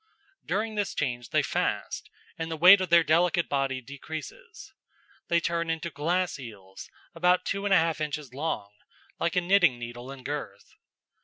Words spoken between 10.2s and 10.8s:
girth.